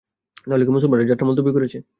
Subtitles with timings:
[0.41, 1.77] তাহলে কি মুসলমানরা যাত্রা মুলতবি করেছে?